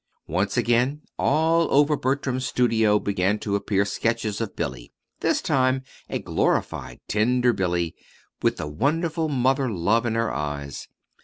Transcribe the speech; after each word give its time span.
Once 0.25 0.57
again 0.57 1.03
all 1.19 1.67
over 1.71 1.95
Bertram's 1.95 2.47
studio 2.47 2.97
began 2.97 3.37
to 3.37 3.55
appear 3.55 3.85
sketches 3.85 4.41
of 4.41 4.55
Billy, 4.55 4.91
this 5.19 5.43
time 5.43 5.83
a 6.09 6.17
glorified, 6.17 6.99
tender 7.07 7.53
Billy, 7.53 7.93
with 8.41 8.57
the 8.57 8.65
wonderful 8.65 9.29
mother 9.29 9.69
love 9.69 10.07
in 10.07 10.15
her 10.15 10.31
eyes. 10.33 10.87